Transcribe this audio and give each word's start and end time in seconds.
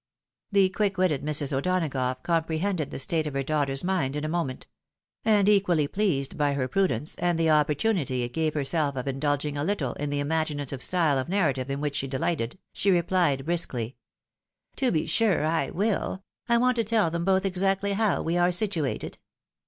The 0.51 0.69
quick 0.69 0.97
witted 0.97 1.21
Mrs. 1.21 1.53
O'Donagough 1.53 2.23
comprehended 2.23 2.89
the 2.89 2.97
state 2.97 3.27
of 3.27 3.35
her 3.35 3.43
daughter's 3.43 3.83
mind 3.83 4.15
in 4.15 4.25
a 4.25 4.27
moment; 4.27 4.65
and 5.23 5.47
equally 5.47 5.87
pleased 5.87 6.39
by 6.39 6.53
her 6.53 6.67
prudence, 6.67 7.13
and 7.19 7.37
the 7.37 7.51
opportunity 7.51 8.23
it 8.23 8.33
gave 8.33 8.55
herself 8.55 8.95
of 8.95 9.07
indulging 9.07 9.57
a 9.57 9.63
little 9.63 9.93
in 9.93 10.09
the 10.09 10.19
imaginative 10.19 10.81
style 10.81 11.19
of 11.19 11.29
narrative 11.29 11.69
in 11.69 11.81
which 11.81 11.97
she 11.97 12.07
de 12.07 12.17
lighted, 12.17 12.57
she 12.73 12.89
replied, 12.89 13.45
briskly, 13.45 13.95
220 14.75 15.05
THE 15.05 15.05
WIDOW 15.27 15.35
MARRIED." 15.43 15.45
To 15.45 15.45
be 15.45 15.45
sure 15.45 15.45
I 15.45 15.69
will! 15.69 16.23
1 16.47 16.59
want 16.61 16.77
to 16.77 16.83
tell 16.83 17.11
them 17.11 17.23
both 17.23 17.45
exactly 17.45 17.93
how 17.93 18.23
we 18.23 18.37
are 18.39 18.51
situated. 18.51 19.19